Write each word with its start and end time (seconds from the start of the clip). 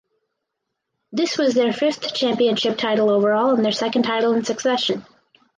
This 1.11 1.37
was 1.37 1.53
their 1.53 1.71
fifth 1.71 2.15
championship 2.15 2.75
title 2.79 3.11
overall 3.11 3.51
and 3.53 3.63
their 3.63 3.71
second 3.71 4.01
title 4.01 4.33
in 4.33 4.43
succession. 4.43 5.05